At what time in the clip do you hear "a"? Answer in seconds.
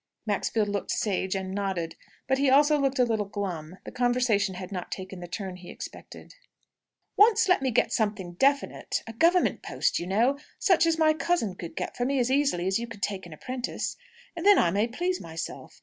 2.97-3.03, 9.05-9.13